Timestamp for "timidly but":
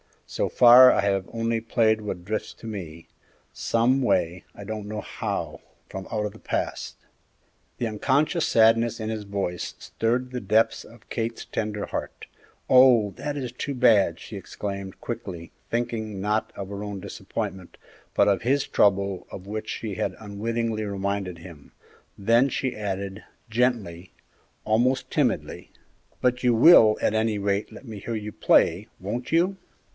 25.11-26.41